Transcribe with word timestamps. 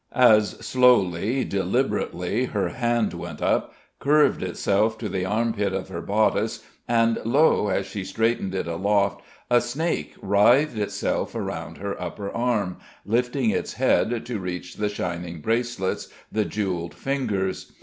As 0.15 0.53
slowly, 0.65 1.43
deliberately, 1.43 2.45
her 2.45 2.69
hand 2.69 3.13
went 3.13 3.39
up, 3.39 3.71
curved 3.99 4.41
itself 4.41 4.97
to 4.97 5.07
the 5.07 5.25
armpit 5.25 5.73
of 5.73 5.89
her 5.89 6.01
bodice; 6.01 6.63
and 6.87 7.19
lo! 7.23 7.67
as 7.67 7.85
she 7.85 8.03
straightened 8.03 8.55
it 8.55 8.65
aloft, 8.65 9.21
a 9.51 9.61
snake 9.61 10.15
writhed 10.19 10.75
itself 10.75 11.35
around 11.35 11.77
her 11.77 12.01
upper 12.01 12.31
arm, 12.31 12.77
lifting 13.05 13.51
its 13.51 13.73
head 13.73 14.25
to 14.25 14.39
reach 14.39 14.77
the 14.77 14.89
shining 14.89 15.39
bracelets, 15.39 16.07
the 16.31 16.45
jewelled 16.45 16.95
fingers. 16.95 17.71